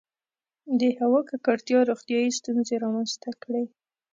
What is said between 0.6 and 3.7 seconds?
•د هوا ککړتیا روغتیایي ستونزې رامنځته کړې.